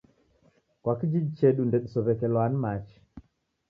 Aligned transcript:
Kwa 0.81 0.93
kijiji 0.99 1.31
chedu 1.39 1.61
ndedisow'ekelwa 1.65 2.43
ni 2.51 2.57
machi 2.63 2.97